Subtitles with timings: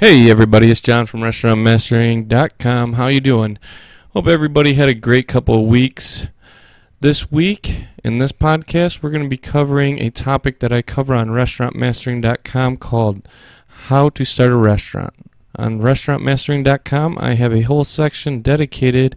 [0.00, 2.94] Hey everybody, it's John from restaurantmastering.com.
[2.94, 3.58] How you doing?
[4.14, 6.26] Hope everybody had a great couple of weeks.
[7.00, 11.12] This week in this podcast, we're going to be covering a topic that I cover
[11.12, 13.28] on restaurantmastering.com called
[13.66, 15.12] how to start a restaurant.
[15.56, 19.16] On restaurantmastering.com, I have a whole section dedicated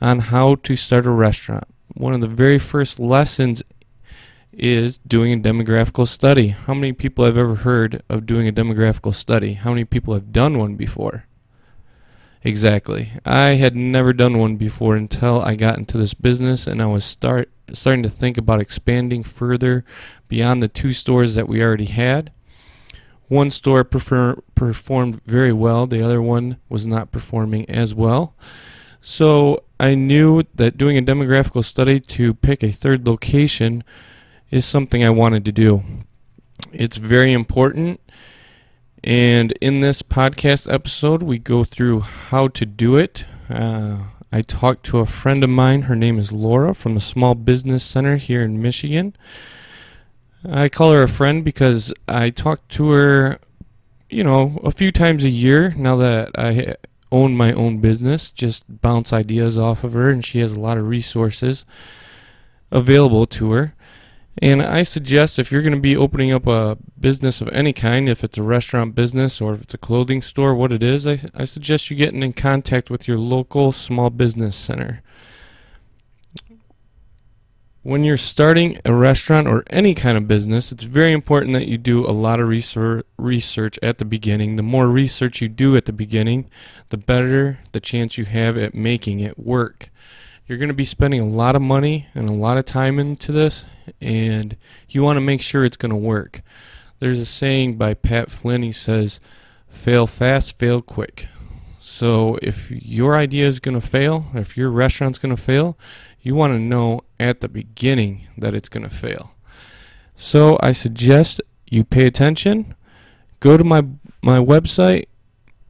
[0.00, 1.68] on how to start a restaurant.
[1.94, 3.62] One of the very first lessons
[4.56, 6.48] is doing a demographical study.
[6.48, 9.54] How many people have ever heard of doing a demographical study?
[9.54, 11.26] How many people have done one before?
[12.42, 13.10] Exactly.
[13.24, 17.04] I had never done one before until I got into this business and I was
[17.04, 19.84] start starting to think about expanding further
[20.28, 22.32] beyond the two stores that we already had.
[23.28, 28.36] One store prefer, performed very well, the other one was not performing as well.
[29.00, 33.82] So I knew that doing a demographical study to pick a third location
[34.50, 35.82] is something I wanted to do.
[36.72, 38.00] It's very important.
[39.02, 43.24] And in this podcast episode, we go through how to do it.
[43.48, 43.98] Uh,
[44.32, 45.82] I talked to a friend of mine.
[45.82, 49.16] Her name is Laura from the Small Business Center here in Michigan.
[50.48, 53.38] I call her a friend because I talk to her,
[54.10, 56.76] you know, a few times a year now that I
[57.12, 60.78] own my own business, just bounce ideas off of her, and she has a lot
[60.78, 61.64] of resources
[62.70, 63.74] available to her.
[64.42, 68.08] And I suggest if you're going to be opening up a business of any kind,
[68.08, 71.20] if it's a restaurant business or if it's a clothing store, what it is, I,
[71.34, 75.02] I suggest you getting in contact with your local small business center.
[77.82, 81.78] When you're starting a restaurant or any kind of business, it's very important that you
[81.78, 84.56] do a lot of research at the beginning.
[84.56, 86.50] The more research you do at the beginning,
[86.88, 89.90] the better the chance you have at making it work
[90.46, 93.32] you're going to be spending a lot of money and a lot of time into
[93.32, 93.64] this,
[94.00, 94.56] and
[94.88, 96.42] you want to make sure it's going to work.
[96.98, 98.62] There's a saying by Pat Flynn.
[98.62, 99.20] He says,
[99.68, 101.28] "Fail fast, fail quick."
[101.78, 105.78] So if your idea is going to fail, if your restaurant's going to fail,
[106.20, 109.34] you want to know at the beginning that it's going to fail.
[110.16, 112.74] So I suggest you pay attention.
[113.38, 113.82] Go to my
[114.22, 115.06] my website,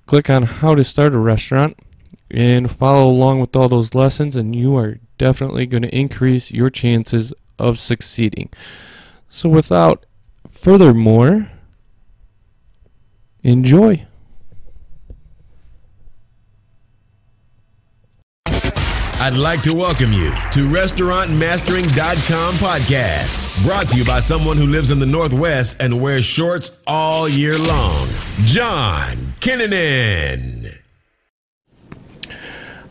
[0.07, 1.79] click on how to start a restaurant
[2.31, 6.71] and follow along with all those lessons, and you are definitely going to increase your
[6.71, 8.51] chances of succeeding.
[9.29, 10.07] So, without
[10.49, 11.51] furthermore,
[13.43, 14.07] enjoy.
[19.19, 24.91] I'd like to welcome you to RestaurantMastering.com podcast, brought to you by someone who lives
[24.91, 28.09] in the Northwest and wears shorts all year long,
[28.45, 30.67] John Kinnanen.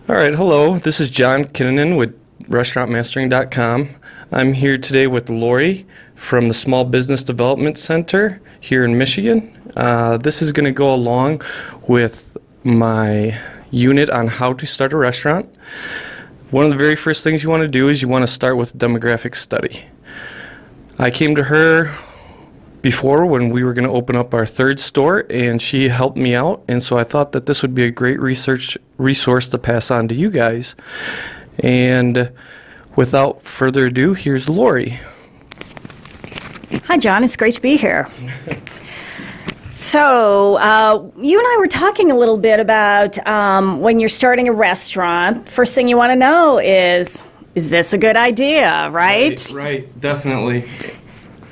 [0.10, 0.78] All right, hello.
[0.78, 3.90] This is John Kinnanen with RestaurantMastering.com.
[4.32, 9.56] I'm here today with Lori from the Small Business Development Center here in Michigan.
[9.76, 11.44] Uh, this is going to go along
[11.88, 15.48] with my unit on how to start a restaurant.
[16.50, 18.58] One of the very first things you want to do is you want to start
[18.58, 19.86] with a demographic study.
[20.98, 21.96] I came to her
[22.82, 26.34] before when we were going to open up our third store, and she helped me
[26.34, 26.64] out.
[26.68, 30.08] And so I thought that this would be a great research resource to pass on
[30.08, 30.76] to you guys.
[31.60, 32.32] And
[32.96, 35.00] without further ado, here's Lori.
[36.86, 37.24] Hi, John.
[37.24, 38.08] It's great to be here.
[39.70, 44.48] So, uh, you and I were talking a little bit about um, when you're starting
[44.48, 47.24] a restaurant, first thing you want to know is
[47.56, 49.40] is this a good idea, right?
[49.52, 50.70] Right, right definitely.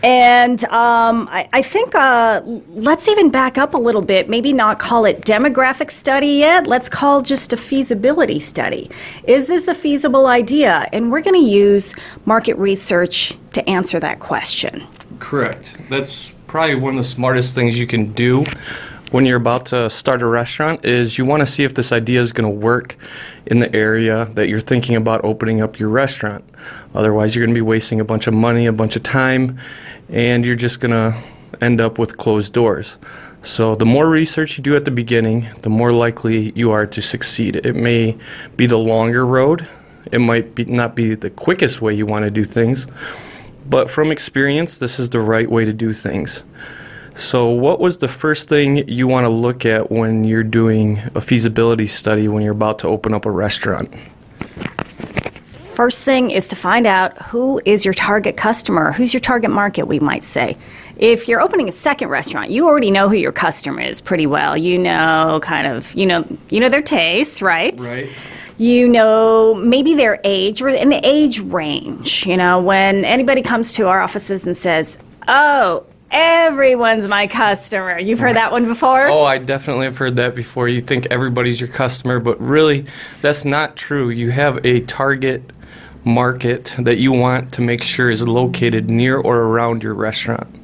[0.03, 4.27] And um, I, I, think uh, let's even back up a little bit.
[4.27, 6.67] Maybe not call it demographic study yet.
[6.67, 8.91] Let's call just a feasibility study.
[9.23, 10.89] Is this a feasible idea?
[10.91, 14.85] And we're going to use market research to answer that question.
[15.19, 15.77] Correct.
[15.89, 18.43] That's probably one of the smartest things you can do
[19.13, 22.19] when you're about to start a restaurant is you want to see if this idea
[22.19, 22.97] is going to work
[23.45, 26.43] in the area that you're thinking about opening up your restaurant.
[26.95, 29.59] Otherwise, you're going to be wasting a bunch of money, a bunch of time,
[30.09, 31.23] and you're just going to
[31.61, 32.97] end up with closed doors.
[33.43, 37.01] So, the more research you do at the beginning, the more likely you are to
[37.01, 37.57] succeed.
[37.57, 38.17] It may
[38.57, 39.67] be the longer road,
[40.11, 42.87] it might be not be the quickest way you want to do things,
[43.69, 46.43] but from experience, this is the right way to do things.
[47.15, 51.21] So, what was the first thing you want to look at when you're doing a
[51.21, 53.93] feasibility study when you're about to open up a restaurant?
[55.75, 59.87] First thing is to find out who is your target customer, who's your target market,
[59.87, 60.57] we might say.
[60.97, 64.55] If you're opening a second restaurant, you already know who your customer is pretty well.
[64.55, 67.79] You know kind of, you know, you know their tastes, right?
[67.79, 68.09] Right
[68.57, 73.87] you know maybe their age or an age range you know when anybody comes to
[73.87, 75.83] our offices and says oh
[76.13, 77.99] everyone's my customer.
[77.99, 79.07] You've heard that one before?
[79.07, 80.69] Oh, I definitely have heard that before.
[80.69, 82.85] You think everybody's your customer, but really,
[83.21, 84.09] that's not true.
[84.09, 85.51] You have a target
[86.05, 90.62] market that you want to make sure is located near or around your restaurant.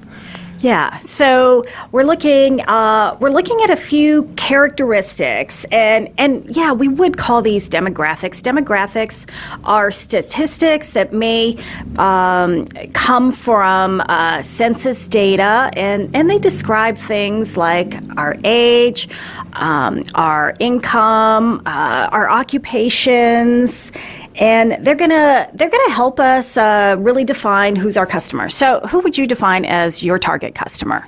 [0.61, 1.63] Yeah, so
[1.93, 7.41] we're looking uh, we're looking at a few characteristics, and and yeah, we would call
[7.41, 8.41] these demographics.
[8.41, 9.25] Demographics
[9.63, 11.57] are statistics that may
[11.97, 19.07] um, come from uh, census data, and and they describe things like our age,
[19.53, 23.93] um, our income, uh, our occupations
[24.35, 28.49] and they're gonna they're gonna help us uh, really define who's our customer.
[28.49, 31.05] So, who would you define as your target customer?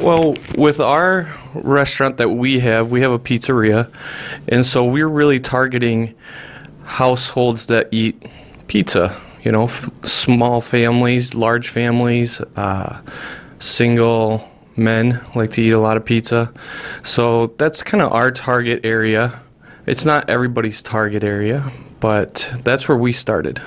[0.00, 3.90] Well, with our restaurant that we have, we have a pizzeria,
[4.48, 6.14] and so we're really targeting
[6.84, 8.22] households that eat
[8.66, 9.20] pizza.
[9.42, 13.00] You know, f- small families, large families, uh,
[13.58, 16.52] single men like to eat a lot of pizza.
[17.02, 19.40] So that's kind of our target area.
[19.86, 21.70] It's not everybody's target area,
[22.04, 23.62] but that's where we started.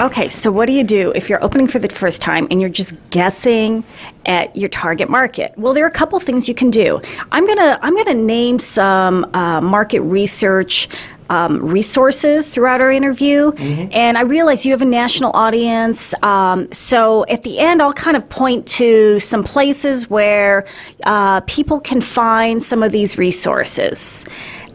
[0.00, 2.70] Okay, so what do you do if you're opening for the first time and you're
[2.70, 3.82] just guessing
[4.26, 5.52] at your target market?
[5.56, 7.02] Well, there are a couple things you can do.
[7.32, 10.88] I'm gonna I'm gonna name some uh, market research
[11.30, 13.50] um, resources throughout our interview.
[13.52, 13.88] Mm-hmm.
[13.92, 16.14] And I realize you have a national audience.
[16.22, 20.66] Um, so at the end, I'll kind of point to some places where
[21.04, 24.26] uh, people can find some of these resources.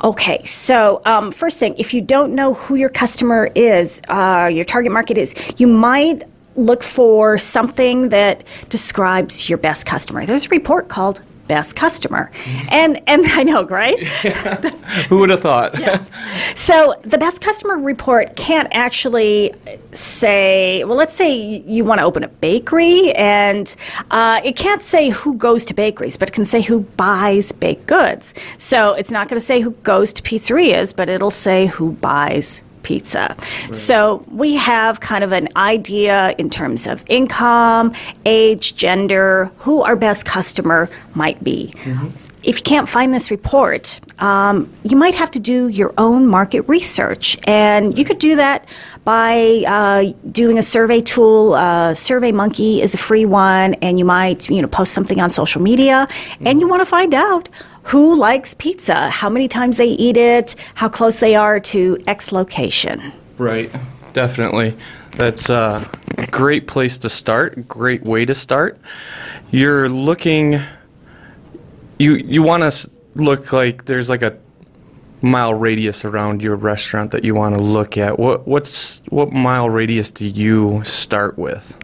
[0.01, 4.63] Okay, so um, first thing, if you don't know who your customer is, uh, your
[4.63, 6.24] target market is, you might
[6.56, 10.25] look for something that describes your best customer.
[10.25, 12.31] There's a report called best customer.
[12.69, 14.00] And and I know, right?
[15.10, 15.78] Who would have thought?
[15.78, 16.06] yeah.
[16.56, 19.54] So the best customer report can't actually
[19.92, 23.75] say, well, let's say you want to open a bakery, and
[24.12, 27.88] uh, it can't say who goes to bakeries, but it can say who buys baked
[27.88, 28.34] goods.
[28.57, 32.62] So it's not going to say who goes to pizzerias, but it'll say who buys
[32.84, 33.36] pizza.
[33.38, 33.76] Right.
[33.76, 37.94] So we have kind of an idea in terms of income,
[38.26, 41.74] age, gender, who our best customer might be.
[41.84, 42.10] Mm-hmm.
[42.42, 46.62] If you can't find this report, um, you might have to do your own market
[46.62, 47.38] research.
[47.44, 48.66] And you could do that
[49.04, 51.54] by uh, doing a survey tool.
[51.54, 55.62] Uh, SurveyMonkey is a free one, and you might you know post something on social
[55.62, 56.48] media, mm-hmm.
[56.48, 57.50] and you want to find out
[57.84, 62.31] who likes pizza, how many times they eat it, how close they are to X
[62.31, 63.12] location.
[63.38, 63.72] Right,
[64.14, 64.76] definitely.
[65.12, 65.90] That's a
[66.31, 68.80] great place to start, great way to start.
[69.52, 70.62] You're looking,
[71.98, 74.38] you, you want to look like there's like a
[75.22, 78.20] mile radius around your restaurant that you want to look at.
[78.20, 81.78] What, what's, what mile radius do you start with?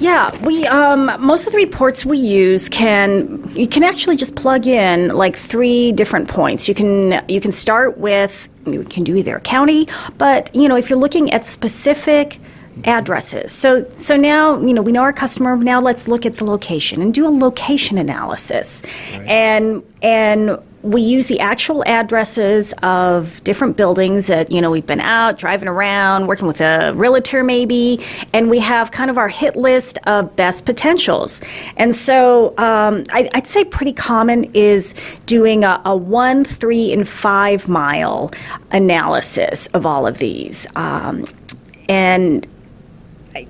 [0.00, 4.66] Yeah, we um, most of the reports we use can you can actually just plug
[4.66, 6.68] in like three different points.
[6.68, 9.86] You can you can start with you can do either a county,
[10.16, 12.40] but you know if you're looking at specific
[12.84, 13.52] addresses.
[13.52, 15.54] So so now you know we know our customer.
[15.54, 18.82] Now let's look at the location and do a location analysis,
[19.12, 19.26] right.
[19.26, 25.00] and and we use the actual addresses of different buildings that you know we've been
[25.00, 28.00] out driving around working with a realtor maybe
[28.32, 31.42] and we have kind of our hit list of best potentials.
[31.76, 34.94] And so um, I, would say pretty common is
[35.26, 38.30] doing a, a, one three and five mile
[38.70, 40.66] analysis of all of these.
[40.76, 41.26] Um,
[41.88, 42.46] and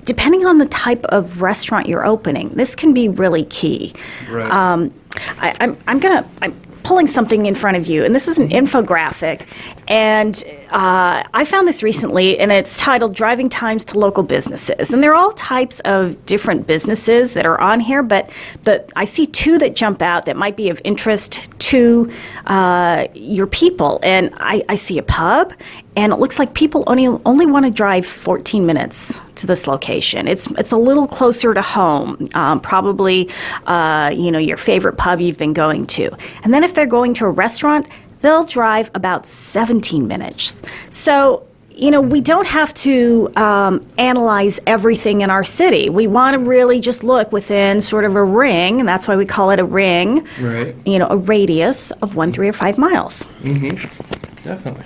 [0.05, 3.95] depending on the type of restaurant you're opening this can be really key.
[4.29, 4.51] Right.
[4.51, 4.93] Um,
[5.39, 8.49] I, I'm, I'm gonna I'm, pulling something in front of you, and this is an
[8.49, 8.65] mm-hmm.
[8.65, 9.47] infographic.
[9.91, 14.93] And uh, I found this recently, and it's titled Driving Times to Local Businesses.
[14.93, 18.31] And there are all types of different businesses that are on here, but
[18.63, 22.09] the, I see two that jump out that might be of interest to
[22.47, 23.99] uh, your people.
[24.05, 25.55] And I, I see a pub,
[25.97, 30.29] and it looks like people only only want to drive 14 minutes to this location.
[30.29, 33.29] It's it's a little closer to home, um, probably
[33.67, 36.11] uh, you know your favorite pub you've been going to.
[36.45, 37.89] And then if they're going to a restaurant,
[38.21, 40.61] they'll drive about 17 minutes.
[40.91, 41.47] So
[41.81, 45.89] you know, we don't have to um, analyze everything in our city.
[45.89, 49.25] We want to really just look within sort of a ring, and that's why we
[49.25, 50.27] call it a ring.
[50.39, 50.77] Right.
[50.85, 53.23] You know, a radius of one, three, or five miles.
[53.41, 54.45] Mm-hmm.
[54.45, 54.85] Definitely.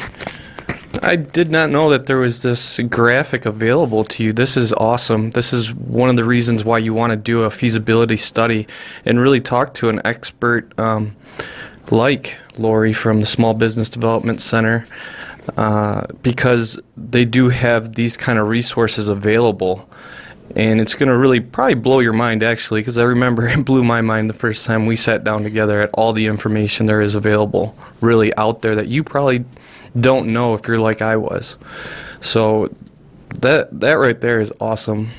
[1.03, 4.33] I did not know that there was this graphic available to you.
[4.33, 5.31] This is awesome.
[5.31, 8.69] This is one of the reasons why you want to do a feasibility study
[9.05, 11.17] and really talk to an expert um,
[11.91, 14.87] like Lori from the Small Business Development Center
[15.57, 19.89] uh, because they do have these kind of resources available.
[20.57, 23.83] and it's going to really probably blow your mind actually because I remember it blew
[23.83, 27.15] my mind the first time we sat down together at all the information there is
[27.15, 29.45] available really out there that you probably
[29.99, 31.57] don't know if you're like I was.
[32.21, 32.75] So
[33.41, 35.11] that that right there is awesome.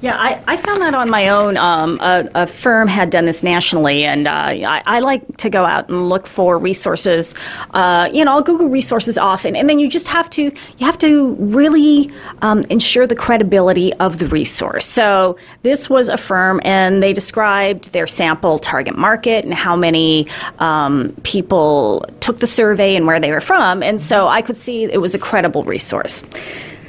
[0.00, 1.56] Yeah, I, I found that on my own.
[1.56, 5.64] Um, a, a, firm had done this nationally, and uh, I, I, like to go
[5.64, 7.34] out and look for resources.
[7.70, 10.98] Uh, you know, I'll Google resources often, and then you just have to you have
[10.98, 12.10] to really
[12.42, 14.84] um, ensure the credibility of the resource.
[14.84, 20.28] So this was a firm, and they described their sample target market and how many
[20.58, 24.84] um, people took the survey and where they were from, and so I could see
[24.84, 26.22] it was a credible resource.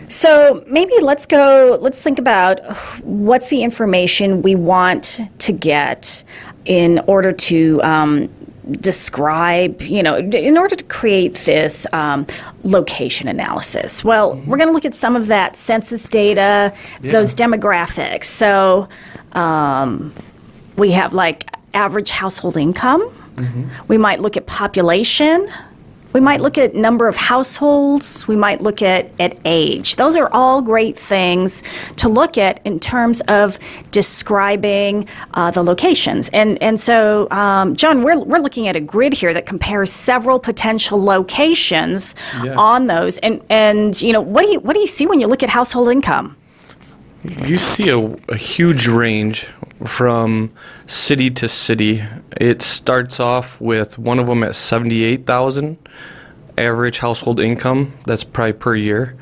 [0.09, 2.59] So maybe let's go, let's think about
[3.03, 6.23] what's the information we want to get
[6.65, 8.27] in order to um,
[8.71, 12.25] describe, you know, in order to create this um,
[12.63, 14.03] location analysis?
[14.03, 14.49] Well, mm-hmm.
[14.49, 17.11] we're going to look at some of that census data, yeah.
[17.11, 18.25] those demographics.
[18.25, 18.89] So
[19.33, 20.13] um,
[20.77, 23.01] we have like average household income.
[23.35, 23.69] Mm-hmm.
[23.87, 25.47] We might look at population.
[26.15, 28.25] We might look at number of households.
[28.25, 29.97] We might look at, at age.
[29.97, 31.61] Those are all great things
[31.97, 33.59] to look at in terms of
[33.91, 36.29] describing uh, the locations.
[36.29, 40.39] And and so, um, John, we're, we're looking at a grid here that compares several
[40.39, 42.15] potential locations
[42.55, 43.17] on those.
[43.17, 45.49] And and you know, what do you what do you see when you look at
[45.49, 46.37] household income?
[47.43, 49.49] You see a, a huge range
[49.83, 50.51] from
[50.85, 52.03] city to city.
[52.37, 55.77] It starts off with one of them at 78,000
[56.57, 57.93] average household income.
[58.05, 59.17] That's probably per year.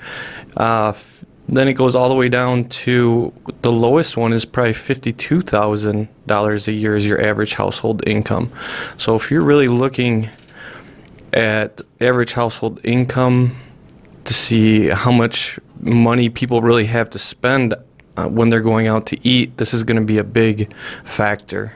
[0.56, 4.74] Uh, f- then it goes all the way down to the lowest one is probably
[4.74, 8.52] $52,000 a year is your average household income.
[8.98, 10.30] So if you're really looking
[11.34, 13.58] at average household income
[14.24, 17.74] to see how much money people really have to spend
[18.18, 21.76] uh, when they're going out to eat, this is going to be a big factor.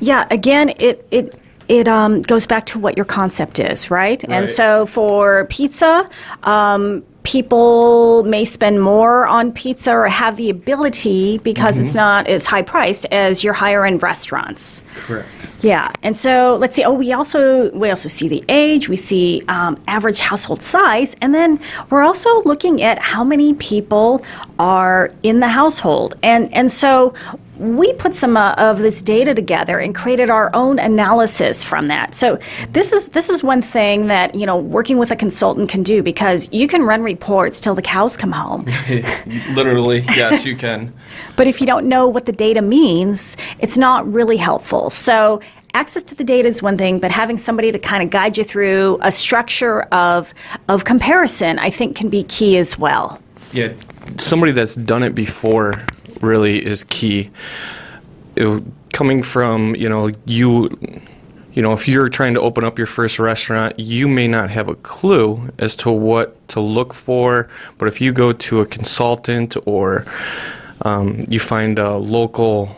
[0.00, 4.22] Yeah, again, it it it um, goes back to what your concept is, right?
[4.22, 4.24] right.
[4.30, 6.08] And so for pizza,
[6.44, 11.84] um, people may spend more on pizza or have the ability because mm-hmm.
[11.84, 14.82] it's not as high priced as your higher end restaurants.
[14.94, 15.28] Correct.
[15.60, 16.84] Yeah, and so let's see.
[16.84, 21.34] Oh, we also we also see the age, we see um, average household size, and
[21.34, 21.60] then
[21.90, 24.24] we're also looking at how many people
[24.58, 27.12] are in the household, and and so
[27.58, 32.14] we put some uh, of this data together and created our own analysis from that.
[32.14, 32.38] So
[32.70, 36.02] this is this is one thing that you know working with a consultant can do
[36.02, 38.64] because you can run reports till the cows come home.
[39.54, 40.92] Literally, yes, you can.
[41.36, 44.90] but if you don't know what the data means, it's not really helpful.
[44.90, 45.40] So
[45.74, 48.44] access to the data is one thing, but having somebody to kind of guide you
[48.44, 50.32] through a structure of
[50.68, 53.20] of comparison, I think, can be key as well.
[53.52, 53.72] Yeah,
[54.18, 55.72] somebody that's done it before
[56.20, 57.30] really is key.
[58.36, 60.68] It, coming from you know you
[61.52, 64.68] you know if you're trying to open up your first restaurant you may not have
[64.68, 69.56] a clue as to what to look for but if you go to a consultant
[69.66, 70.04] or
[70.82, 72.76] um, you find a local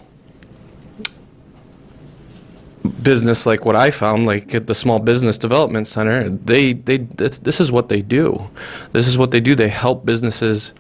[3.02, 7.38] business like what I found, like at the Small Business Development Center, they they this,
[7.38, 8.50] this, is what they do.
[8.92, 9.54] This is what they do.
[9.54, 10.73] They help businesses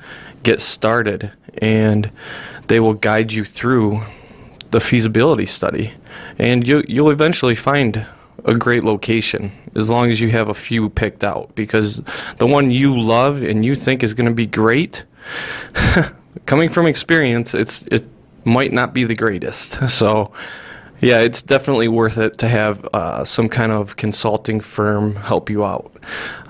[0.42, 2.10] get started, and
[2.68, 4.02] they will guide you through
[4.70, 5.92] the feasibility study,
[6.38, 8.06] and you you'll eventually find
[8.44, 12.00] a great location as long as you have a few picked out because
[12.38, 15.04] the one you love and you think is going to be great
[16.46, 18.02] coming from experience it's it
[18.46, 20.32] might not be the greatest so
[21.00, 25.64] yeah, it's definitely worth it to have uh, some kind of consulting firm help you
[25.64, 25.92] out.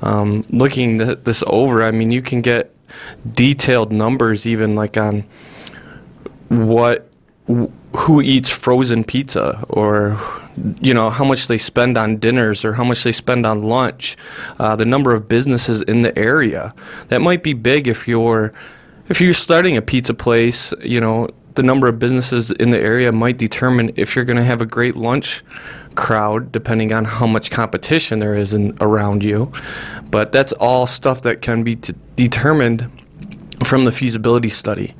[0.02, 2.75] Um, looking th- this over, I mean, you can get
[3.35, 5.25] detailed numbers even like on
[6.49, 7.11] what
[7.97, 10.19] who eats frozen pizza or
[10.80, 14.16] you know how much they spend on dinners or how much they spend on lunch
[14.59, 16.75] uh, the number of businesses in the area.
[17.09, 18.52] That might be big if you're
[19.09, 23.11] if you're starting a pizza place you know the number of businesses in the area
[23.11, 25.42] might determine if you're going to have a great lunch
[26.00, 29.52] crowd, depending on how much competition there is in, around you.
[30.11, 32.90] But that's all stuff that can be t- determined
[33.64, 34.95] from the feasibility study.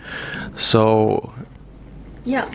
[0.55, 1.33] So,
[2.25, 2.53] yeah.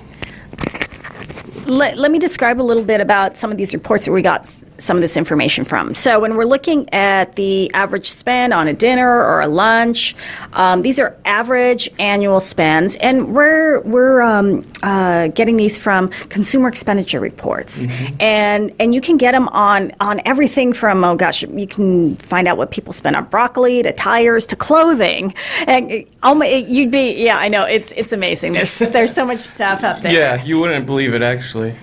[1.66, 4.46] Let, let me describe a little bit about some of these reports that we got
[4.77, 5.94] some of this information from.
[5.94, 10.15] So when we're looking at the average spend on a dinner or a lunch,
[10.53, 16.67] um, these are average annual spends, and we're we're um, uh, getting these from consumer
[16.67, 18.15] expenditure reports, mm-hmm.
[18.20, 22.48] and and you can get them on on everything from oh gosh, you can find
[22.48, 25.34] out what people spend on broccoli to tires to clothing,
[25.67, 28.53] and oh you'd be yeah, I know it's it's amazing.
[28.53, 30.13] There's there's so much stuff up there.
[30.13, 31.75] Yeah, you wouldn't believe it actually.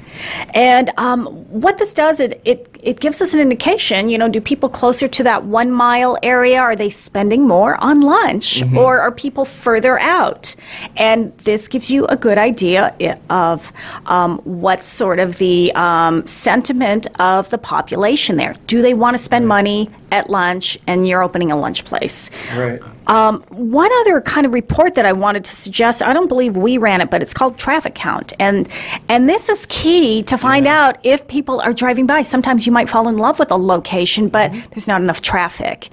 [0.55, 4.41] And um, what this does, it, it, it gives us an indication, you know, do
[4.41, 8.77] people closer to that one mile area, are they spending more on lunch mm-hmm.
[8.77, 10.55] or are people further out?
[10.97, 12.95] And this gives you a good idea
[13.31, 13.73] of
[14.07, 18.57] um, what's sort of the um, sentiment of the population there.
[18.67, 22.31] Do they want to spend money at lunch and you're opening a lunch place?
[22.57, 22.83] Right.
[23.07, 26.79] Um, one other kind of report that I wanted to suggest, I don't believe we
[26.79, 28.33] ran it, but it's called traffic count.
[28.39, 28.69] And,
[29.09, 30.87] and this is key to find yeah.
[30.87, 32.23] out if people are driving by.
[32.23, 34.71] Sometimes you might fall in love with a location, but mm-hmm.
[34.71, 35.89] there's not enough traffic.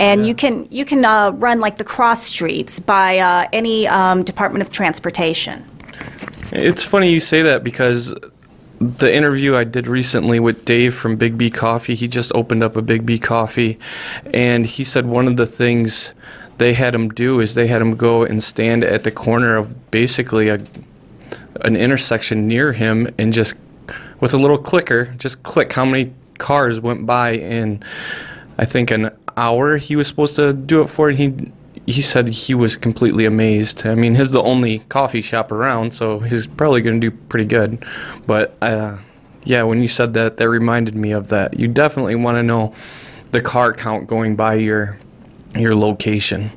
[0.00, 0.26] And yeah.
[0.26, 4.62] you can, you can uh, run like the cross streets by uh, any um, Department
[4.62, 5.64] of Transportation.
[6.52, 8.14] It's funny you say that because
[8.80, 12.82] the interview I did recently with Dave from Biggby Coffee, he just opened up a
[12.82, 13.78] Biggby Coffee,
[14.32, 16.12] and he said one of the things
[16.58, 19.90] they had him do is they had him go and stand at the corner of
[19.90, 20.60] basically a
[21.60, 23.54] an intersection near him and just
[24.20, 27.82] with a little clicker just click how many cars went by in
[28.58, 31.52] I think an hour he was supposed to do it for and he
[31.86, 33.86] he said he was completely amazed.
[33.86, 37.46] I mean, he's the only coffee shop around, so he's probably going to do pretty
[37.46, 37.84] good.
[38.26, 38.98] But uh,
[39.44, 41.58] yeah, when you said that, that reminded me of that.
[41.58, 42.74] You definitely want to know
[43.32, 44.98] the car count going by your
[45.54, 46.50] your location.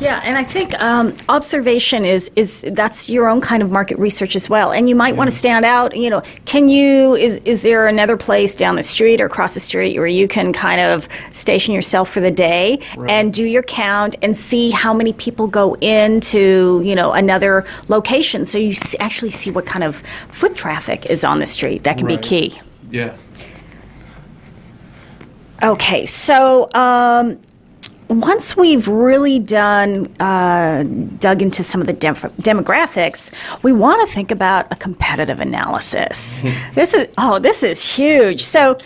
[0.00, 4.34] Yeah, and I think um, observation is is that's your own kind of market research
[4.34, 4.72] as well.
[4.72, 5.18] And you might yeah.
[5.18, 5.96] want to stand out.
[5.96, 9.60] You know, can you is is there another place down the street or across the
[9.60, 13.10] street where you can kind of station yourself for the day right.
[13.10, 18.46] and do your count and see how many people go into you know another location,
[18.46, 19.96] so you actually see what kind of
[20.28, 21.84] foot traffic is on the street.
[21.84, 22.20] That can right.
[22.20, 22.60] be key.
[22.90, 23.16] Yeah.
[25.62, 26.68] Okay, so.
[26.74, 27.38] Um,
[28.08, 30.84] once we've really done uh,
[31.18, 33.30] dug into some of the dem- demographics,
[33.62, 36.42] we want to think about a competitive analysis.
[36.42, 36.74] Mm-hmm.
[36.74, 38.42] This is oh, this is huge.
[38.44, 38.78] So,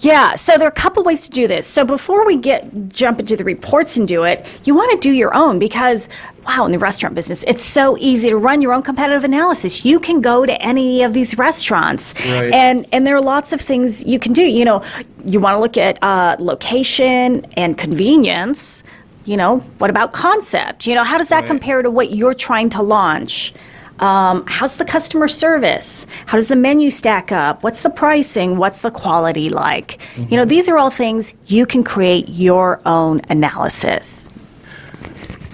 [0.00, 0.34] yeah.
[0.34, 1.66] So there are a couple ways to do this.
[1.66, 5.12] So before we get jump into the reports and do it, you want to do
[5.12, 6.08] your own because
[6.46, 9.84] wow, in the restaurant business, it's so easy to run your own competitive analysis.
[9.84, 12.52] You can go to any of these restaurants, right.
[12.52, 14.42] and and there are lots of things you can do.
[14.42, 14.82] You know,
[15.24, 18.82] you want to look at uh, location and convenience.
[19.24, 20.86] You know, what about concept?
[20.86, 21.46] You know, how does that right.
[21.46, 23.52] compare to what you're trying to launch?
[23.98, 26.06] Um, how's the customer service?
[26.26, 27.62] How does the menu stack up?
[27.62, 28.58] What's the pricing?
[28.58, 29.98] What's the quality like?
[30.14, 30.30] Mm-hmm.
[30.30, 34.28] You know, these are all things you can create your own analysis.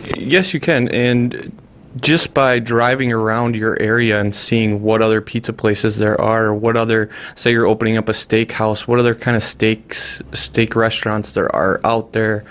[0.05, 0.89] Yes, you can.
[0.89, 1.59] And
[2.01, 6.55] just by driving around your area and seeing what other pizza places there are, or
[6.55, 11.35] what other, say you're opening up a steakhouse, what other kind of steaks, steak restaurants
[11.35, 12.45] there are out there.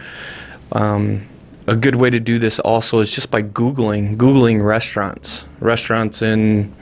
[0.71, 1.27] Um,
[1.67, 6.73] a good way to do this also is just by Googling, Googling restaurants, restaurants in,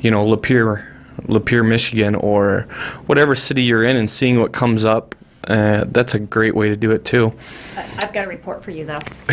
[0.00, 0.86] you know, Lapeer,
[1.22, 2.62] Lapeer, Michigan, or
[3.06, 5.14] whatever city you're in, and seeing what comes up
[5.48, 7.32] uh, that's a great way to do it too.
[7.76, 8.98] I've got a report for you though.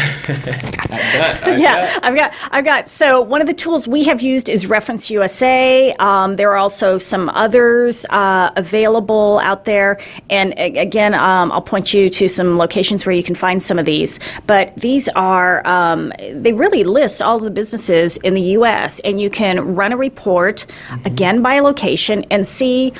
[1.46, 2.88] yeah, I've got, I've got.
[2.88, 5.94] So one of the tools we have used is Reference USA.
[6.00, 10.00] Um, there are also some others uh, available out there,
[10.30, 13.86] and again, um, I'll point you to some locations where you can find some of
[13.86, 14.20] these.
[14.48, 19.00] But these are um, they really list all the businesses in the U.S.
[19.02, 21.06] and you can run a report mm-hmm.
[21.06, 22.94] again by location and see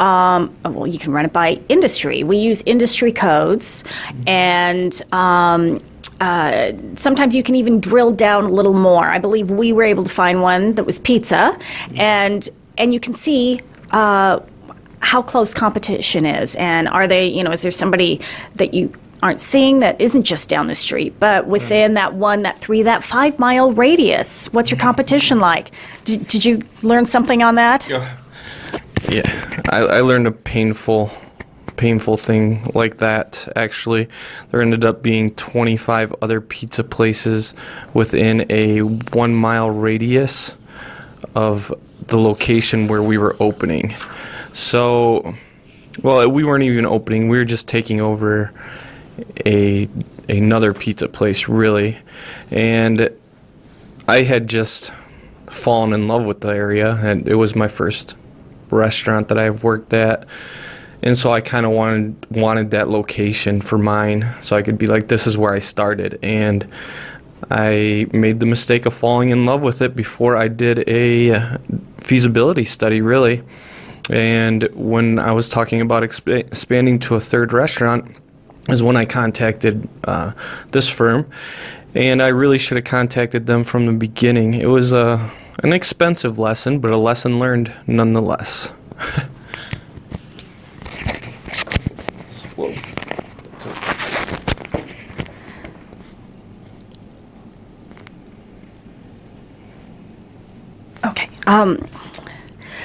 [0.00, 2.24] um, well, you can run it by industry.
[2.24, 3.84] We use industry codes,
[4.26, 5.80] and um,
[6.20, 9.06] uh, sometimes you can even drill down a little more.
[9.06, 11.56] I believe we were able to find one that was pizza,
[11.94, 13.60] and and you can see.
[13.92, 14.40] Uh,
[15.02, 18.20] how close competition is, and are they, you know, is there somebody
[18.56, 22.58] that you aren't seeing that isn't just down the street, but within that one, that
[22.58, 24.46] three, that five mile radius?
[24.52, 25.70] What's your competition like?
[26.04, 27.88] Did, did you learn something on that?
[27.88, 28.19] Yeah.
[29.08, 31.10] Yeah, I, I learned a painful,
[31.76, 33.48] painful thing like that.
[33.56, 34.08] Actually,
[34.50, 37.54] there ended up being 25 other pizza places
[37.94, 40.54] within a one mile radius
[41.34, 41.72] of
[42.06, 43.94] the location where we were opening.
[44.52, 45.34] So,
[46.02, 47.28] well, we weren't even opening.
[47.28, 48.52] We were just taking over
[49.46, 49.88] a
[50.28, 51.98] another pizza place, really,
[52.50, 53.10] and
[54.06, 54.92] I had just
[55.48, 58.14] fallen in love with the area, and it was my first
[58.72, 60.26] restaurant that I've worked at.
[61.02, 64.86] and so I kind of wanted wanted that location for mine, so I could be
[64.86, 66.66] like, this is where I started, and
[67.50, 71.58] I made the mistake of falling in love with it before I did a
[71.98, 73.42] feasibility study, really.
[74.10, 78.14] And when I was talking about exp- expanding to a third restaurant,
[78.68, 80.32] is when I contacted uh,
[80.72, 81.30] this firm,
[81.94, 84.54] and I really should have contacted them from the beginning.
[84.54, 85.30] It was a
[85.62, 88.72] an expensive lesson, but a lesson learned nonetheless.
[101.04, 101.28] Okay.
[101.46, 101.86] Um,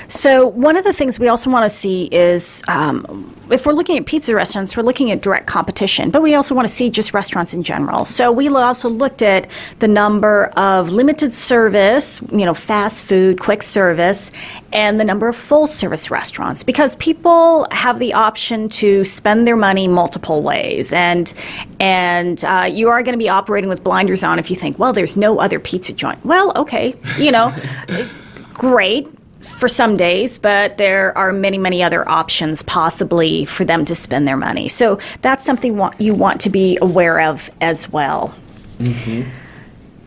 [0.08, 3.98] so one of the things we also want to see is um, if we're looking
[3.98, 7.14] at pizza restaurants, we're looking at direct competition, but we also want to see just
[7.14, 8.06] restaurants in general.
[8.06, 9.48] So we also looked at
[9.80, 14.32] the number of limited service, you know, fast food, quick service,
[14.72, 19.56] and the number of full service restaurants because people have the option to spend their
[19.56, 21.34] money multiple ways, and
[21.80, 24.94] and uh, you are going to be operating with blinders on if you think, well,
[24.94, 26.24] there's no other pizza joint.
[26.26, 27.54] Well, okay, you know,
[28.54, 29.08] great
[29.46, 34.28] for some days, but there are many, many other options possibly for them to spend
[34.28, 34.68] their money.
[34.70, 38.34] So that's something you want to be aware of as well.
[38.78, 39.30] Mm-hmm.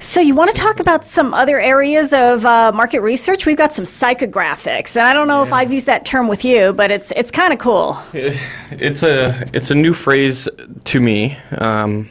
[0.00, 3.46] So you want to talk about some other areas of uh, market research?
[3.46, 5.48] We've got some psychographics, and I don't know yeah.
[5.48, 8.00] if I've used that term with you, but it's it's kind of cool.
[8.12, 10.48] It's a it's a new phrase
[10.84, 11.36] to me.
[11.50, 12.10] Um,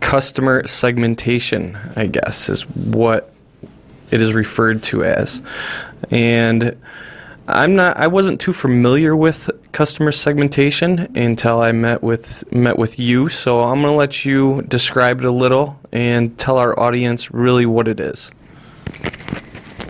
[0.00, 3.34] customer segmentation, I guess, is what
[4.10, 5.42] it is referred to as.
[6.10, 6.78] And
[7.48, 12.98] I'm not I wasn't too familiar with customer segmentation until I met with met with
[12.98, 17.32] you, so I'm going to let you describe it a little and tell our audience
[17.32, 18.30] really what it is.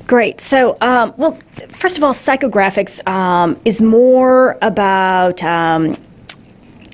[0.06, 0.40] Great.
[0.40, 5.96] So, um, well, first of all, psychographics um, is more about um,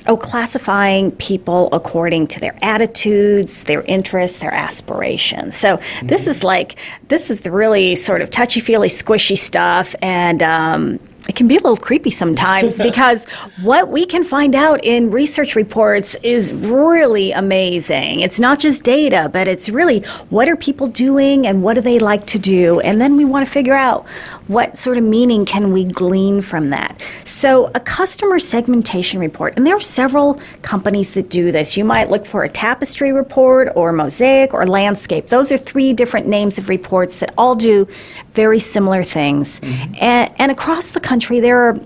[0.07, 5.57] oh, classifying people according to their attitudes, their interests, their aspirations.
[5.57, 6.07] So mm-hmm.
[6.07, 6.77] this is like
[7.09, 11.57] this is the really sort of touchy feely, squishy stuff, and um, it can be
[11.57, 13.25] a little creepy sometimes because
[13.63, 18.21] what we can find out in research reports is really amazing.
[18.21, 21.99] It's not just data, but it's really what are people doing and what do they
[21.99, 22.81] like to do?
[22.81, 24.09] And then we want to figure out
[24.47, 27.03] what sort of meaning can we glean from that.
[27.25, 31.77] So, a customer segmentation report, and there are several companies that do this.
[31.77, 35.29] You might look for a tapestry report or mosaic or landscape.
[35.29, 37.89] Those are three different names of reports that all do
[38.35, 39.61] very similar things.
[39.61, 39.95] Mm-hmm.
[40.01, 41.81] And, and across the country, there are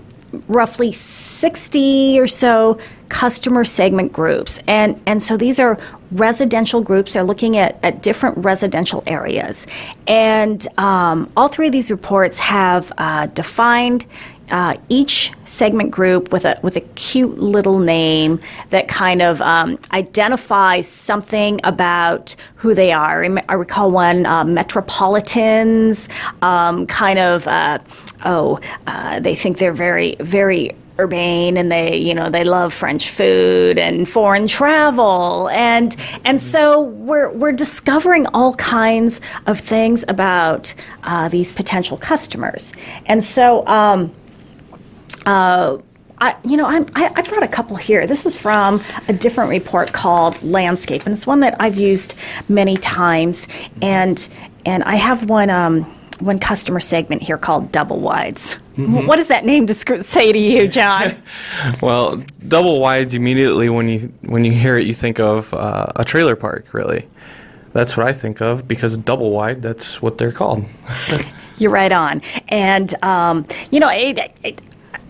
[0.47, 4.59] roughly 60 or so customer segment groups.
[4.67, 5.77] And, and so these are
[6.11, 7.13] residential groups.
[7.13, 9.67] They're looking at, at different residential areas.
[10.07, 14.05] And um, all three of these reports have uh, defined
[14.51, 19.79] uh, each segment group with a with a cute little name that kind of um,
[19.93, 23.23] identifies something about who they are.
[23.49, 26.09] I recall one uh, metropolitans,
[26.41, 27.79] um, kind of uh,
[28.25, 33.09] oh, uh, they think they're very very urbane and they you know they love french
[33.09, 35.49] food and foreign travel.
[35.49, 42.73] And and so we're we're discovering all kinds of things about uh, these potential customers.
[43.05, 44.13] And so um,
[45.25, 45.77] uh,
[46.21, 48.05] I, you know, I, I brought a couple here.
[48.05, 52.13] This is from a different report called Landscape, and it's one that I've used
[52.47, 53.47] many times.
[53.81, 54.29] And
[54.63, 55.83] and I have one um,
[56.19, 58.59] one customer segment here called double wides.
[58.77, 59.07] Mm-hmm.
[59.07, 61.21] What does that name say to you, John?
[61.81, 66.05] well, double wides immediately when you when you hear it, you think of uh, a
[66.05, 66.71] trailer park.
[66.71, 67.07] Really,
[67.73, 69.63] that's what I think of because double wide.
[69.63, 70.65] That's what they're called.
[71.57, 74.61] You're right on, and um, you know, it, it,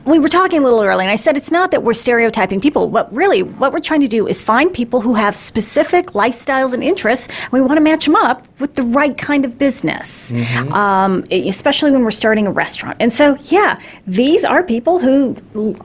[0.06, 2.90] we were talking a little early, and I said it's not that we're stereotyping people.
[2.90, 6.84] What really, what we're trying to do is find people who have specific lifestyles and
[6.84, 7.28] interests.
[7.28, 10.74] And we want to match them up with the right kind of business, mm-hmm.
[10.74, 12.98] um, especially when we're starting a restaurant.
[13.00, 15.36] And so, yeah, these are people who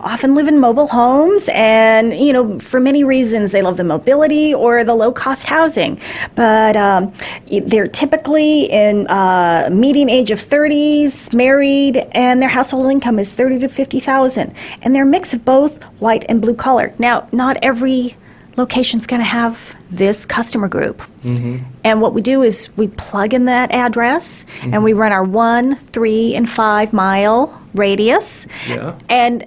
[0.01, 4.55] often live in mobile homes, and you know, for many reasons, they love the mobility
[4.55, 6.01] or the low cost housing.
[6.35, 7.13] But um,
[7.51, 13.59] they're typically in uh, median age of 30s, married, and their household income is 30
[13.61, 16.95] to 50 thousand, and they're a mix of both white and blue collar.
[16.99, 18.17] Now, not every
[18.57, 21.03] location's going to have this customer group.
[21.23, 21.65] Mm-hmm.
[21.85, 24.75] And what we do is we plug in that address mm-hmm.
[24.75, 28.47] and we run our one, three, and five mile radius.
[28.67, 28.97] Yeah.
[29.09, 29.45] And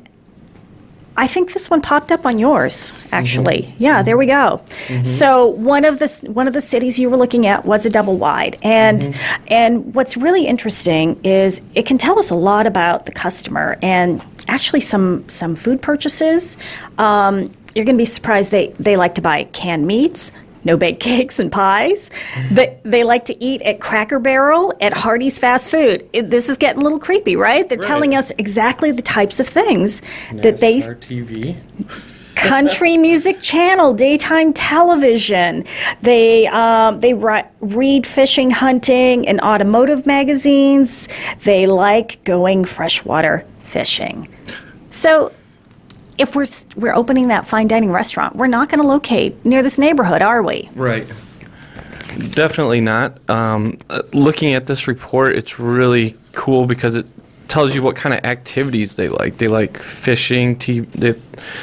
[1.17, 3.63] I think this one popped up on yours, actually.
[3.63, 3.83] Mm-hmm.
[3.83, 4.61] Yeah, there we go.
[4.87, 5.03] Mm-hmm.
[5.03, 8.17] So one of the one of the cities you were looking at was a double
[8.17, 9.43] wide, and mm-hmm.
[9.47, 14.21] and what's really interesting is it can tell us a lot about the customer and
[14.49, 16.57] actually some some food purchases.
[16.97, 20.31] Um, you're going to be surprised they, they like to buy canned meats,
[20.63, 22.09] no bake cakes and pies.
[22.51, 26.09] They, they like to eat at Cracker Barrel, at Hardee's Fast Food.
[26.11, 27.69] It, this is getting a little creepy, right?
[27.69, 27.87] They're Right.
[27.87, 30.01] telling us exactly the types of things
[30.33, 31.55] that they TV.
[32.35, 35.65] country music channel, daytime television.
[36.01, 41.07] They um, they ri- read fishing, hunting, and automotive magazines.
[41.43, 44.27] They like going freshwater fishing.
[44.89, 45.31] So.
[46.17, 49.77] If we're we're opening that fine dining restaurant, we're not going to locate near this
[49.77, 50.69] neighborhood, are we?
[50.75, 51.07] Right.
[52.31, 53.17] Definitely not.
[53.29, 57.07] Um, uh, looking at this report, it's really cool because it
[57.47, 59.37] tells you what kind of activities they like.
[59.37, 60.55] They like fishing.
[60.55, 61.13] TV, they,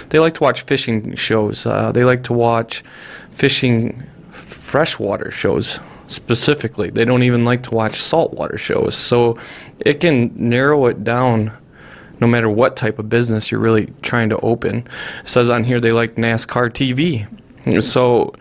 [0.08, 1.66] they like to watch fishing shows.
[1.66, 2.82] Uh, they like to watch
[3.30, 6.90] fishing freshwater shows specifically.
[6.90, 8.96] They don't even like to watch saltwater shows.
[8.96, 9.38] So
[9.80, 11.52] it can narrow it down
[12.20, 14.86] no matter what type of business you're really trying to open.
[15.22, 17.82] It says on here they like NASCAR TV.
[17.82, 18.34] So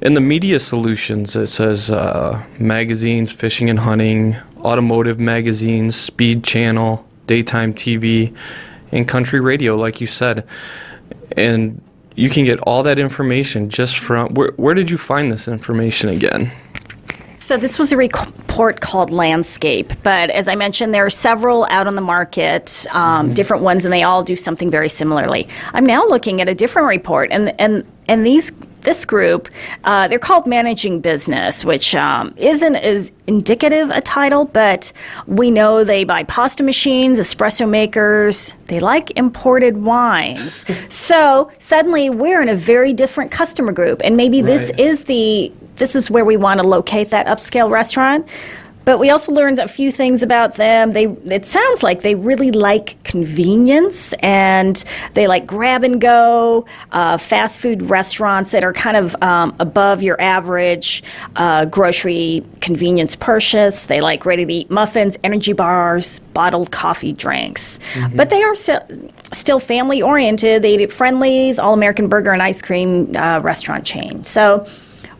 [0.00, 7.06] in the media solutions, it says uh, magazines, fishing and hunting, automotive magazines, speed channel,
[7.26, 8.34] daytime TV,
[8.92, 10.46] and country radio, like you said.
[11.36, 11.80] And
[12.16, 16.08] you can get all that information just from where, where did you find this information
[16.08, 16.50] again?
[17.50, 21.88] So this was a report called Landscape, but as I mentioned, there are several out
[21.88, 25.48] on the market, um, different ones, and they all do something very similarly.
[25.72, 29.48] I'm now looking at a different report, and and and these this group,
[29.82, 34.92] uh, they're called Managing Business, which um, isn't as indicative a title, but
[35.26, 40.64] we know they buy pasta machines, espresso makers, they like imported wines.
[40.88, 44.80] so suddenly we're in a very different customer group, and maybe this Right.
[44.80, 48.28] is the this is where we want to locate that upscale restaurant.
[48.84, 50.92] But we also learned a few things about them.
[50.92, 54.82] They it sounds like they really like convenience and
[55.14, 60.02] they like grab and go uh, fast food restaurants that are kind of um, above
[60.02, 61.02] your average
[61.36, 63.86] uh, grocery convenience purchase.
[63.86, 67.78] They like ready to eat muffins, energy bars, bottled coffee drinks.
[68.16, 68.80] But they are still
[69.32, 70.62] still family oriented.
[70.62, 74.24] They eat at Friendly's, All American Burger and Ice Cream uh, restaurant chain.
[74.24, 74.66] So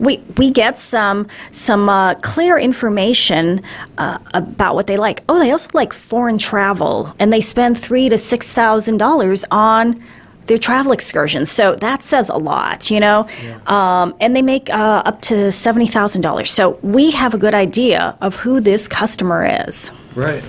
[0.00, 3.60] we we get some some uh, clear information
[3.98, 5.22] uh, about what they like.
[5.28, 10.02] Oh, they also like foreign travel, and they spend three to six thousand dollars on
[10.46, 11.50] their travel excursions.
[11.50, 13.28] So that says a lot, you know.
[13.66, 16.50] Um, and they make uh, up to seventy thousand dollars.
[16.50, 19.92] So we have a good idea of who this customer is.
[20.16, 20.42] Right.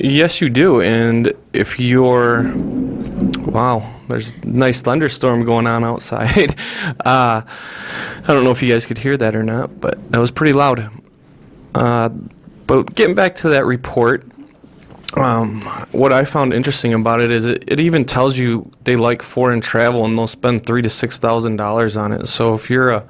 [0.00, 0.80] Yes, you do.
[0.80, 2.44] And if you're,
[3.48, 6.58] wow, there's a nice thunderstorm going on outside.
[7.04, 10.30] Uh, I don't know if you guys could hear that or not, but that was
[10.30, 10.90] pretty loud.
[11.74, 12.08] Uh,
[12.66, 14.26] but getting back to that report,
[15.16, 19.22] um, what I found interesting about it is it, it even tells you they like
[19.22, 22.26] foreign travel and they'll spend three to six thousand dollars on it.
[22.26, 23.06] So if you're a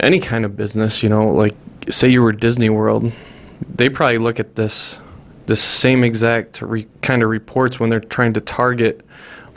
[0.00, 1.54] any kind of business, you know, like
[1.90, 3.12] say you were Disney World,
[3.74, 4.98] they probably look at this
[5.46, 9.04] this same exact re- kind of reports when they're trying to target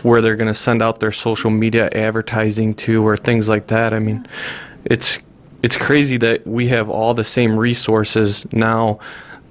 [0.04, 3.94] where they're going to send out their social media advertising to or things like that.
[3.94, 4.28] I mean,
[4.86, 5.20] it's
[5.64, 9.00] it's crazy that we have all the same resources now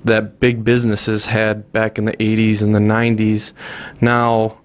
[0.04, 3.52] that big businesses had back in the 80s and the 90s.
[4.00, 4.58] Now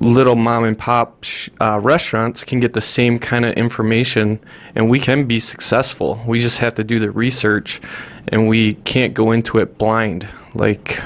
[0.00, 1.24] little mom and pop
[1.60, 4.40] uh, restaurants can get the same kind of information
[4.74, 6.22] and we can be successful.
[6.26, 7.80] We just have to do the research
[8.28, 11.02] and we can't go into it blind like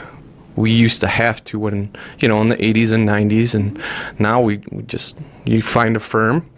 [0.56, 3.54] we used to have to when, you know, in the 80s and 90s.
[3.54, 3.82] And
[4.18, 6.48] now we, we just, you find a firm.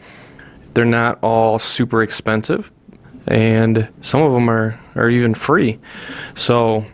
[0.75, 2.71] They're not all super expensive
[3.27, 5.79] and some of them are, are even free.
[6.35, 6.85] So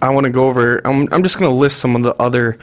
[0.00, 0.80] I want to go over.
[0.86, 2.58] I'm, I'm just going to list some of the other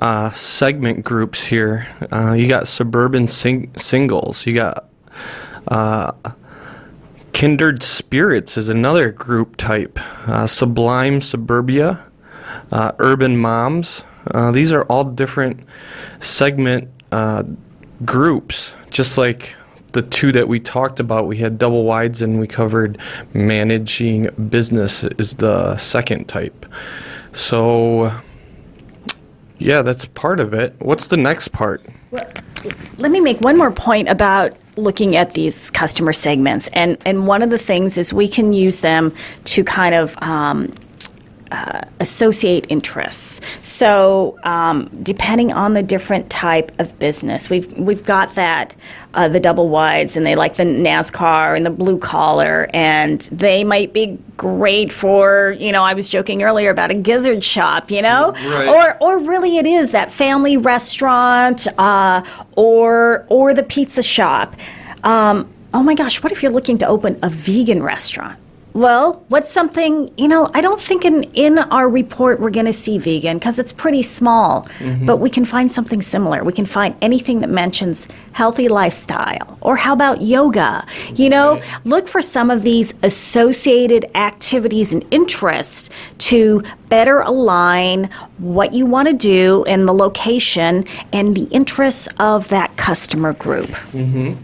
[0.00, 1.86] uh, segment groups here.
[2.12, 4.46] Uh, you got suburban sing- singles.
[4.46, 4.88] You got
[5.68, 6.12] uh,
[7.32, 9.98] kindred spirits is another group type.
[10.28, 12.04] Uh, sublime suburbia,
[12.72, 14.04] uh, urban moms.
[14.32, 15.60] Uh, these are all different
[16.20, 17.44] segment uh,
[18.04, 19.54] groups, just like
[19.92, 21.26] the two that we talked about.
[21.26, 22.98] We had double wides and we covered
[23.32, 26.66] managing business is the second type.
[27.32, 28.12] So,
[29.58, 30.74] yeah, that's part of it.
[30.78, 31.84] What's the next part?
[32.98, 37.42] Let me make one more point about looking at these customer segments, and and one
[37.42, 40.16] of the things is we can use them to kind of.
[40.22, 40.72] Um,
[41.52, 43.40] uh, associate interests.
[43.62, 48.74] So, um, depending on the different type of business, we've we've got that
[49.14, 53.64] uh, the double wides, and they like the NASCAR and the blue collar, and they
[53.64, 55.82] might be great for you know.
[55.82, 58.68] I was joking earlier about a gizzard shop, you know, Right.
[58.68, 62.22] or or really it is that family restaurant, uh,
[62.56, 64.54] or or the pizza shop.
[65.04, 68.38] Um, oh my gosh, what if you're looking to open a vegan restaurant?
[68.78, 72.72] Well, what's something, you know, I don't think in, in our report we're going to
[72.72, 75.04] see vegan because it's pretty small, mm-hmm.
[75.04, 76.44] but we can find something similar.
[76.44, 79.58] We can find anything that mentions healthy lifestyle.
[79.62, 80.86] Or how about yoga?
[81.12, 88.04] You know, look for some of these associated activities and interests to better align
[88.38, 93.70] what you want to do and the location and the interests of that customer group.
[93.90, 94.34] Mm-hmm.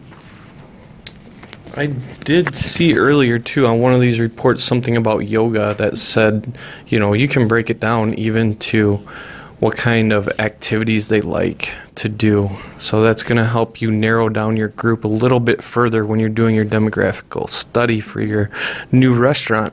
[1.76, 6.56] I did see earlier too on one of these reports something about yoga that said,
[6.86, 9.06] you know, you can break it down even to
[9.60, 12.50] what kind of activities they like to do.
[12.78, 16.20] So that's going to help you narrow down your group a little bit further when
[16.20, 18.50] you're doing your demographical study for your
[18.92, 19.72] new restaurant.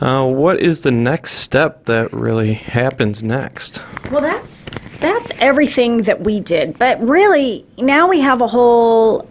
[0.00, 3.82] Uh, what is the next step that really happens next?
[4.10, 4.66] Well, that's
[4.98, 6.78] that's everything that we did.
[6.78, 9.28] But really, now we have a whole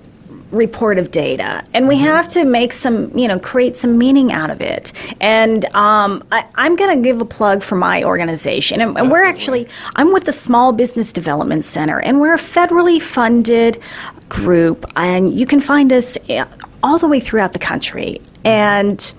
[0.52, 4.50] report of data, and we have to make some, you know, create some meaning out
[4.50, 4.94] of it.
[5.20, 9.24] And um, I, I'm going to give a plug for my organization, and, and we're
[9.24, 13.82] actually I'm with the Small Business Development Center, and we're a federally funded
[14.30, 16.46] group, and you can find us eh,
[16.84, 18.22] all the way throughout the country.
[18.48, 19.14] And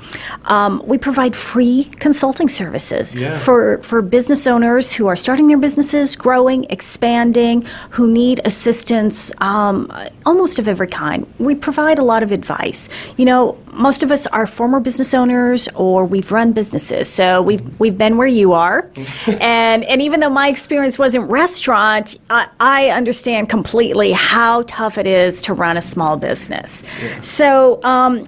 [0.47, 3.37] um, we provide free consulting services Yeah.
[3.37, 9.93] for for business owners who are starting their businesses, growing, expanding, who need assistance um,
[10.25, 11.27] almost of every kind.
[11.39, 12.89] We provide a lot of advice.
[13.19, 17.63] You know, most of us are former business owners or we've run businesses, so we've
[17.81, 18.89] we've been where you are.
[19.27, 25.07] and and even though my experience wasn't restaurant, I, I understand completely how tough it
[25.07, 26.83] is to run a small business.
[27.21, 27.83] So.
[27.85, 28.27] Um,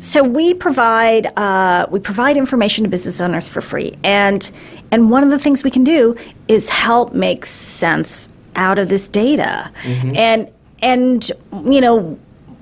[0.00, 4.50] so we provide uh, we provide information to business owners for free, and
[4.90, 6.16] and one of the things we can do
[6.48, 9.70] is help make sense out of this data,
[10.16, 10.50] and
[10.82, 11.30] and
[11.64, 12.18] you know.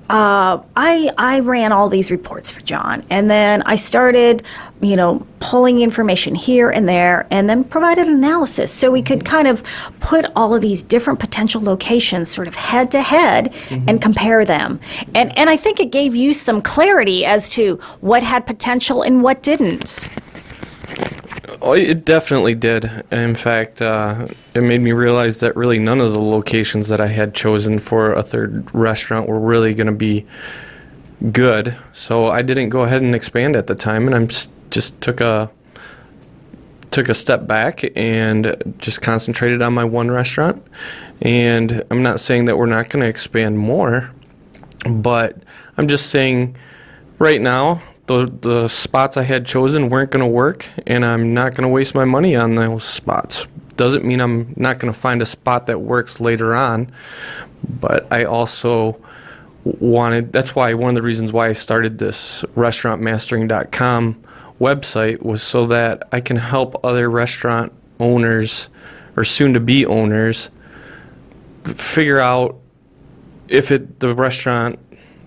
[0.09, 4.41] Uh, I I ran all these reports for John, and then I started,
[4.81, 9.47] you know, pulling information here and there, and then provided analysis so we could kind
[9.47, 9.61] of
[9.99, 13.53] put all of these different potential locations sort of head to head
[13.87, 14.79] and compare them.
[15.13, 19.21] And and I think it gave you some clarity as to what had potential and
[19.21, 20.07] what didn't.
[21.61, 22.89] Oh, it definitely did.
[23.11, 27.07] In fact, uh, it made me realize that really none of the locations that I
[27.07, 30.25] had chosen for a third restaurant were really going to be
[31.31, 31.75] good.
[31.91, 35.21] So I didn't go ahead and expand at the time, and I'm just, just took
[35.21, 35.51] a
[36.91, 40.65] took a step back and just concentrated on my one restaurant.
[41.21, 44.11] And I'm not saying that we're not going to expand more,
[44.89, 45.37] but
[45.77, 46.57] I'm just saying
[47.19, 51.51] right now the the spots I had chosen weren't going to work, and I'm not
[51.51, 53.47] going to waste my money on those spots.
[53.77, 56.91] Doesn't mean I'm not going to find a spot that works later on,
[57.63, 58.99] but I also
[59.63, 60.33] wanted.
[60.33, 64.23] That's why one of the reasons why I started this restaurantmastering.com
[64.59, 68.69] website was so that I can help other restaurant owners
[69.15, 70.49] or soon to be owners
[71.65, 72.59] figure out
[73.47, 74.79] if it the restaurant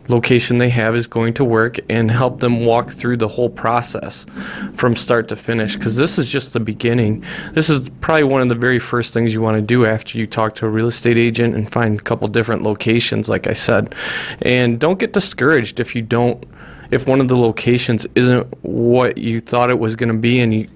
[0.09, 4.27] location they have is going to work and help them walk through the whole process
[4.75, 5.77] from start to finish.
[5.77, 7.25] Because this is just the beginning.
[7.53, 10.27] This is probably one of the very first things you want to do after you
[10.27, 13.95] talk to a real estate agent and find a couple different locations like i said.
[14.41, 16.45] And don't get discouraged if you don't
[16.91, 20.53] if one of the locations isn't what you thought it was going to be and
[20.53, 20.69] you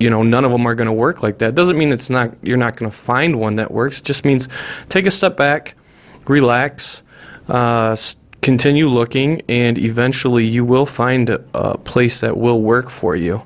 [0.00, 1.54] you know none of them are going to work like that.
[1.54, 3.98] Doesn't mean it's not you're not going to find one that works.
[3.98, 4.48] It just means
[4.88, 5.76] take a step back
[6.26, 7.02] relax
[7.48, 7.96] uh,
[8.42, 13.42] continue looking and eventually you will find a, place that will work for you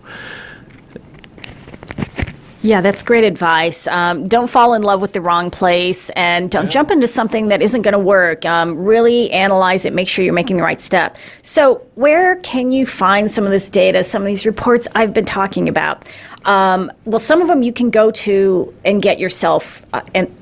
[2.63, 3.87] Yeah, that's great advice.
[3.87, 7.63] Um, don't fall in love with the wrong place and don't jump into something that
[7.63, 8.45] isn't going to work.
[8.45, 11.17] Um, really analyze it, make sure you're making the right step.
[11.43, 15.27] So, where can you find some of this data, some of these reports I've been
[15.27, 16.09] talking about?
[16.45, 20.35] Um, well, some of them you can go to and get yourself, uh, and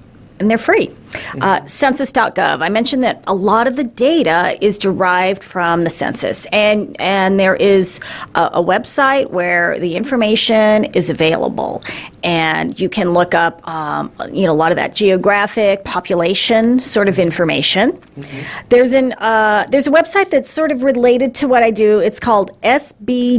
[0.45, 0.91] and they're free.
[1.41, 2.63] Uh, census.gov.
[2.63, 7.41] I mentioned that a lot of the data is derived from the census, and and
[7.41, 7.99] there is
[8.35, 11.83] a, a website where the information is available,
[12.23, 17.09] and you can look up, um, you know, a lot of that geographic population sort
[17.09, 17.93] of information.
[17.93, 18.67] Mm-hmm.
[18.69, 22.01] There's an uh, there's a website that's sort of related to what I do.
[22.01, 23.33] It's called sbdcnet.org,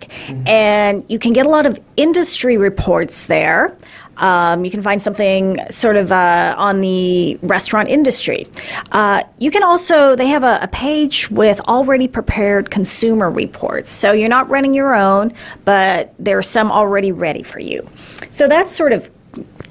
[0.00, 0.48] mm-hmm.
[0.48, 3.76] and you can get a lot of industry reports there.
[4.22, 8.46] Um, you can find something sort of uh, on the restaurant industry.
[8.92, 13.90] Uh, you can also, they have a, a, page with already prepared consumer reports.
[13.90, 17.88] So you're not running your own, but there are some already ready for you.
[18.30, 19.10] So that's sort of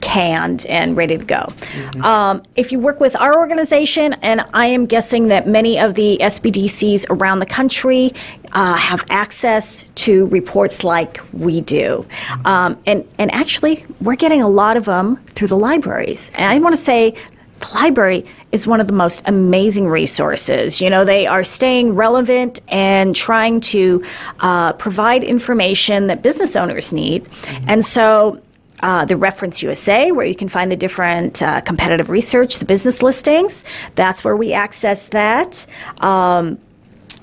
[0.01, 1.45] canned and ready to go.
[1.47, 2.03] Mm-hmm.
[2.03, 6.17] Um, if you work with our organization, and I am guessing that many of the
[6.19, 8.11] SBDCs around the country
[8.51, 12.05] uh, have access to reports like we do.
[12.45, 16.31] Um, and, and actually, we're getting a lot of them through the libraries.
[16.35, 17.15] And I want to say
[17.59, 20.81] the library is one of the most amazing resources.
[20.81, 24.03] You know, they are staying relevant and trying to
[24.39, 27.25] uh, provide information that business owners need.
[27.25, 27.69] Mm-hmm.
[27.69, 28.41] And so
[28.81, 33.01] uh, the Reference USA, where you can find the different uh, competitive research, the business
[33.01, 33.63] listings.
[33.95, 35.65] That's where we access that.
[35.99, 36.57] Um,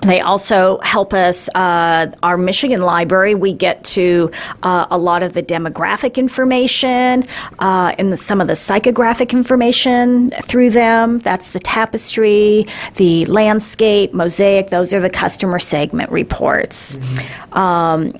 [0.01, 4.31] they also help us, uh, our Michigan library, we get to
[4.63, 7.25] uh, a lot of the demographic information
[7.59, 11.19] uh, and the, some of the psychographic information through them.
[11.19, 16.97] That's the tapestry, the landscape, mosaic, those are the customer segment reports.
[16.97, 17.57] Mm-hmm.
[17.57, 18.13] Um,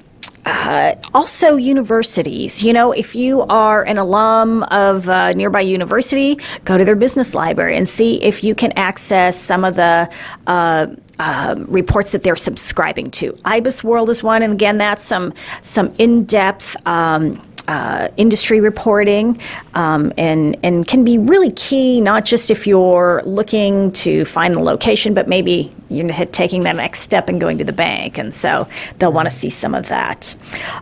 [0.46, 2.64] uh, also universities.
[2.64, 7.34] You know, if you are an alum of a nearby university, go to their business
[7.34, 10.12] library and see if you can access some of the
[10.48, 10.88] uh,
[11.20, 13.34] uh, reports that they're subscribing to.
[13.44, 16.76] IBIS World is one, and again, that's some some in depth.
[16.88, 19.39] Um, uh, industry reporting
[19.76, 24.59] um, and and can be really key not just if you're looking to find the
[24.59, 28.67] location but maybe you're taking that next step and going to the bank and so
[28.97, 30.36] they'll want to see some of that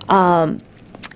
[0.08, 0.62] um,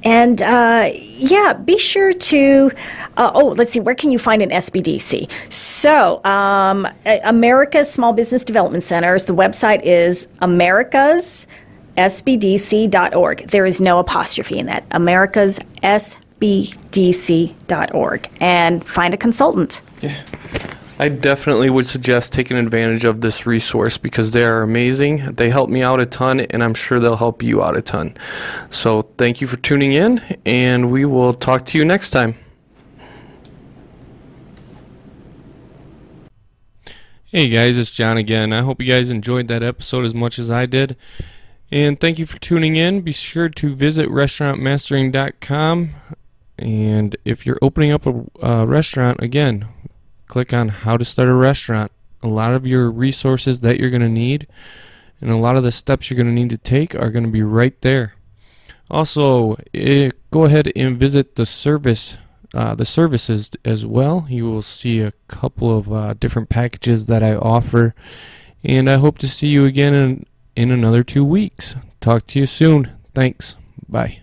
[0.04, 2.72] and uh, yeah, be sure to.
[3.18, 5.30] Uh, oh, let's see, where can you find an SBDC?
[5.52, 11.46] So, um, America's Small Business Development Centers, the website is America's
[11.98, 13.48] sbdc.org.
[13.50, 14.86] There is no apostrophe in that.
[14.92, 16.10] America's sbdc.org.
[18.40, 19.82] And find a consultant.
[20.02, 20.16] Yeah.
[21.00, 25.34] I definitely would suggest taking advantage of this resource because they are amazing.
[25.34, 28.16] They help me out a ton, and I'm sure they'll help you out a ton.
[28.70, 32.36] So, thank you for tuning in, and we will talk to you next time.
[37.34, 38.52] Hey guys, it's John again.
[38.52, 40.98] I hope you guys enjoyed that episode as much as I did.
[41.72, 43.02] And thank you for tuning in.
[43.02, 45.90] Be sure to visit restaurantmastering.com.
[46.60, 49.68] And if you're opening up a, restaurant, again,
[50.28, 51.92] click on how to start a restaurant.
[52.22, 54.48] A lot of your resources that you're going to need
[55.22, 57.32] and a lot of the steps you're going to need to take are going to
[57.32, 58.16] be right there.
[58.90, 62.18] Also, it, eh, go ahead and visit the service,
[62.54, 64.26] uh, the services as well.
[64.30, 67.96] You will see a couple of uh, different packages that I offer,
[68.64, 70.26] and I hope to see you again in
[70.56, 71.76] in another two weeks.
[72.00, 72.92] Talk to you soon.
[73.14, 73.56] Thanks.
[73.88, 74.22] Bye.